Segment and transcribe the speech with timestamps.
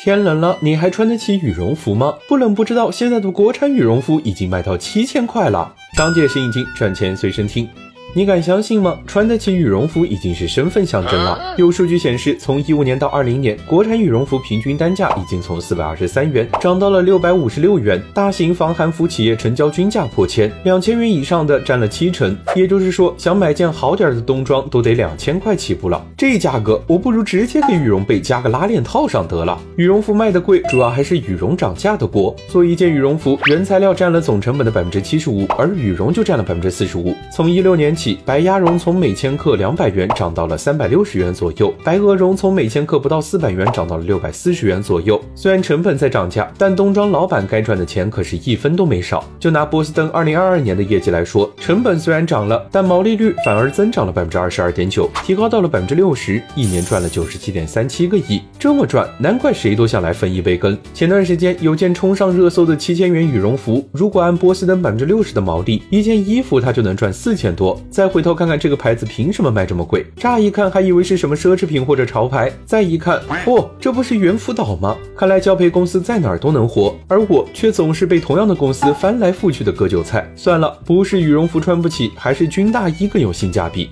[0.00, 2.14] 天冷了，你还穿得起羽绒服吗？
[2.28, 5.74] 不冷不知道，现在的国产羽绒服已经卖到七千块了。
[5.96, 7.68] 商界新引经，赚钱随身听。
[8.18, 8.98] 你敢相信吗？
[9.06, 11.54] 穿得起羽绒服已经是身份象征了。
[11.56, 18.02] 有数据显示，从一五年到二零年，国产羽绒服平均单价已经从四百二十三元涨到了六百五十六元。
[18.12, 22.36] 大型防寒服企业成交均价破千，两千元以上的占了七成。
[22.56, 26.04] 也就是说，想买件好点的冬装都得两千块起步了。
[26.16, 29.56] 这价格，我不如直接给羽绒被加个拉链套上得了。
[29.76, 32.34] 羽绒服卖的贵，主要还是羽绒涨价的锅。
[32.48, 37.14] 做一件羽绒服，原材料占了总成本的百分之七十五，而羽绒就占了百分之四十五。
[37.32, 37.94] 从一六年。
[37.98, 45.20] 起，白鸭绒从每千克两百元涨到了三百六十元左右，白鹅绒从每千克不到四百元涨到了六百四十元左右。
[45.34, 49.24] 虽然成本在涨价，但冬装老板该赚的钱可是一分都没少。
[49.40, 58.40] 就拿波司登二零二二年的业绩来说，成本虽然涨了，但毛利率反而增长了百分之二十二点九，提高到了百分之六十，一年赚了九十七点三七个亿。
[58.58, 60.76] 这么赚，难怪谁都想来分一杯羹。
[60.92, 67.80] 前段时间有件冲上热搜的七千元羽绒服，如果按波司登百分之六十的毛利，一件衣服它就能赚四千多。
[67.90, 70.06] 再回头看看这个牌子凭什么卖这么贵？
[70.16, 74.96] 乍一看还以为是什么奢侈品或者潮牌，再一看，哦，这不是猿辅导吗？
[75.16, 80.30] 看来交配公司在哪儿都能活，而我却总是被同样的公司翻来覆去的割韭菜。
[80.36, 83.90] 算了，不是羽绒服穿不起，还是军大衣更有性价比。